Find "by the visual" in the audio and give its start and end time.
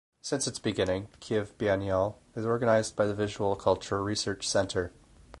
2.95-3.55